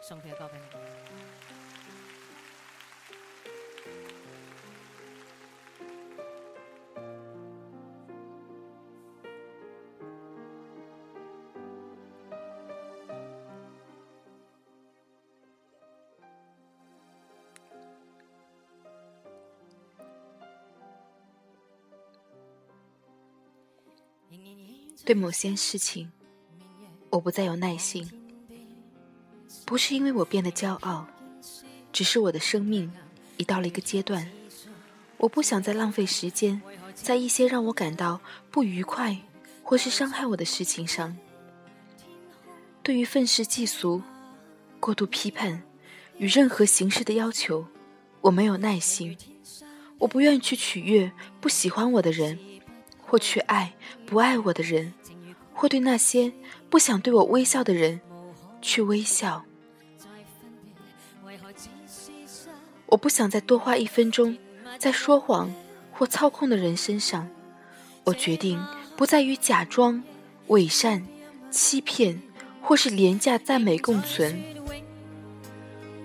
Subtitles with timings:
[0.00, 0.66] 送佢嘅歌俾你。
[25.04, 26.10] 对某些事情，
[27.10, 28.08] 我不再有耐心，
[29.64, 31.06] 不是因为我变得骄傲，
[31.92, 32.92] 只是我的生命
[33.36, 34.30] 已到了一个阶段，
[35.18, 36.60] 我不想再浪费时间
[36.94, 38.20] 在一些让我感到
[38.50, 39.16] 不愉快
[39.62, 41.16] 或是伤害我的事情上。
[42.82, 44.02] 对于愤世嫉俗、
[44.80, 45.62] 过度批判
[46.18, 47.66] 与任何形式的要求，
[48.20, 49.16] 我没有耐心。
[49.98, 52.36] 我不愿意去取悦不喜欢我的人，
[53.00, 53.72] 或去爱
[54.04, 54.92] 不爱我的人，
[55.54, 56.32] 或对那些
[56.68, 58.00] 不想对我微笑的人
[58.62, 59.44] 去微笑。
[62.86, 64.38] 我不想再多花一分钟
[64.78, 65.52] 在说谎
[65.92, 67.28] 或操控的人身上。
[68.04, 68.64] 我决定
[68.96, 70.02] 不再与假装、
[70.46, 71.06] 伪善、
[71.50, 72.22] 欺骗
[72.62, 74.42] 或是廉价赞美共存。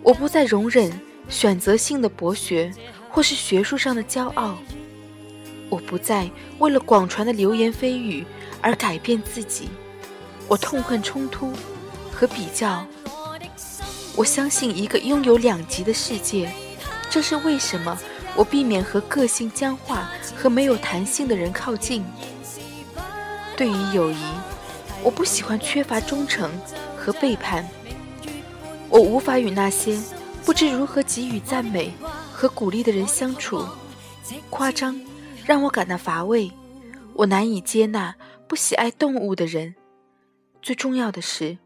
[0.04, 2.74] 我不再容忍选择性的博学。
[3.10, 4.56] 或是学术上的骄傲，
[5.70, 8.24] 我不再为了广传的流言蜚语
[8.62, 9.70] 而改变自己。
[10.48, 11.52] 我痛恨冲突
[12.18, 12.84] 和比较。
[14.16, 16.52] 我相信一个拥有两极的世界，
[17.12, 17.96] 这是为什么
[18.36, 22.04] 我避免和个性僵化和没有弹性的人靠近。
[23.56, 24.18] 对于友谊，
[25.04, 26.50] 我不喜欢缺乏忠诚
[26.98, 27.64] 和背叛。
[28.90, 30.02] 我无法与那些
[30.44, 31.94] 不知如何给予赞美。
[32.32, 33.66] 和鼓励的人相处，
[34.52, 35.02] 夸张
[35.44, 36.52] 让我感到乏味。
[37.16, 38.14] 我难以接纳
[38.48, 39.74] 不喜爱动物的人。
[40.62, 41.58] 最重要的是，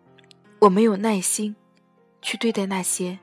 [0.64, 1.56] 我没有耐心
[2.22, 3.18] 去对待那些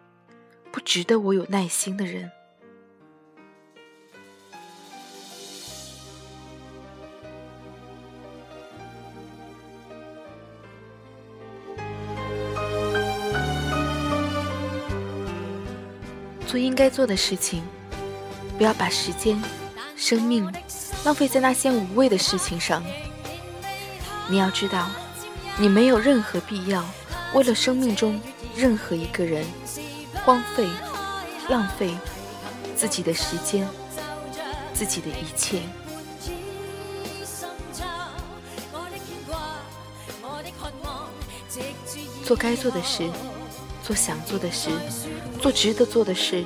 [0.72, 2.28] 不值得我有耐心的人。
[16.44, 17.62] 做应该做的事情，
[18.56, 19.40] 不要把时间、
[19.94, 20.52] 生命
[21.04, 22.82] 浪费在那些无谓的事情上。
[24.28, 24.90] 你要知道，
[25.56, 26.84] 你没有任何必要
[27.34, 28.20] 为了生命中
[28.56, 29.44] 任何一个人
[30.24, 30.66] 荒废、
[31.48, 31.96] 浪费
[32.76, 33.68] 自己的时间、
[34.74, 35.60] 自己的一切。
[42.24, 43.08] 做该做的事。
[43.80, 44.68] 做想做的事，
[45.40, 46.44] 做值得做的事。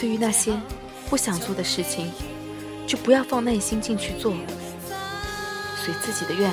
[0.00, 0.60] 对于那些
[1.08, 2.10] 不想做的事情，
[2.84, 4.34] 就不要放耐心进去做。
[5.76, 6.52] 随自己的愿，